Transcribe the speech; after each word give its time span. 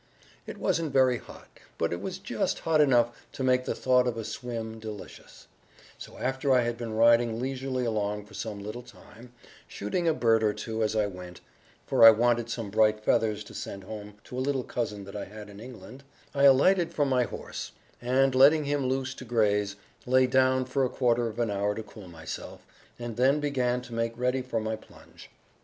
"It 0.47 0.57
wasn't 0.57 0.91
very 0.91 1.19
hot, 1.19 1.59
but 1.77 1.93
it 1.93 2.01
was 2.01 2.17
just 2.17 2.57
hot 2.61 2.81
enough 2.81 3.11
to 3.33 3.43
make 3.43 3.65
the 3.65 3.75
thought 3.75 4.07
of 4.07 4.17
a 4.17 4.23
swim 4.25 4.79
delicious; 4.79 5.45
so 5.99 6.17
after 6.17 6.51
I 6.51 6.61
had 6.61 6.75
been 6.75 6.95
riding 6.95 7.39
leisurely 7.39 7.85
along 7.85 8.25
for 8.25 8.33
some 8.33 8.63
little 8.63 8.81
time, 8.81 9.31
shooting 9.67 10.07
a 10.07 10.13
bird 10.15 10.41
or 10.41 10.55
two 10.55 10.81
as 10.81 10.95
I 10.95 11.05
went, 11.05 11.41
for 11.85 12.03
I 12.03 12.09
wanted 12.09 12.49
some 12.49 12.71
bright 12.71 13.05
feathers 13.05 13.43
to 13.43 13.53
send 13.53 13.83
home 13.83 14.15
to 14.23 14.35
a 14.35 14.41
little 14.41 14.63
cousin 14.63 15.03
that 15.03 15.15
I 15.15 15.25
had 15.25 15.51
in 15.51 15.59
England, 15.59 16.03
I 16.33 16.45
alighted 16.45 16.91
from 16.91 17.07
my 17.07 17.21
horse, 17.25 17.71
and, 18.01 18.33
letting 18.33 18.63
him 18.65 18.87
loose 18.87 19.13
to 19.13 19.23
graze, 19.23 19.75
lay 20.07 20.25
down 20.25 20.65
for 20.65 20.83
a 20.83 20.89
quarter 20.89 21.27
of 21.27 21.37
an 21.37 21.51
hour 21.51 21.75
to 21.75 21.83
cool 21.83 22.07
myself, 22.07 22.65
and 22.97 23.17
then 23.17 23.39
began 23.39 23.81
to 23.83 23.93
make 23.93 24.17
ready 24.17 24.41
for 24.41 24.59
my 24.59 24.75
plunge. 24.75 25.29